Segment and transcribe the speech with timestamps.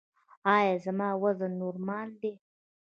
[0.55, 2.31] ایا زما وزن نورمال دی؟